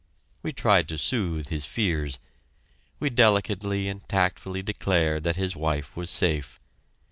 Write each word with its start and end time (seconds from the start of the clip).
We 0.41 0.51
tried 0.51 0.87
to 0.89 0.97
soothe 0.97 1.49
his 1.49 1.65
fears. 1.65 2.19
We 2.99 3.11
delicately 3.11 3.87
and 3.87 4.01
tactfully 4.09 4.63
declared 4.63 5.21
that 5.25 5.35
his 5.35 5.55
wife 5.55 5.95
was 5.95 6.09
safe. 6.09 6.59